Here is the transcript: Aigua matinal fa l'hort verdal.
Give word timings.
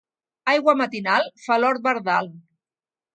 Aigua 0.53 0.73
matinal 0.79 1.29
fa 1.43 1.57
l'hort 1.65 1.85
verdal. 1.89 2.31